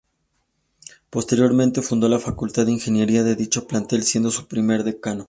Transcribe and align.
Posteriormente 1.11 1.83
fundó 1.83 2.09
la 2.09 2.17
facultad 2.17 2.65
de 2.65 2.71
ingeniería 2.71 3.23
de 3.23 3.35
dicho 3.35 3.67
plantel, 3.67 4.01
siendo 4.03 4.31
su 4.31 4.47
primer 4.47 4.83
decano. 4.83 5.19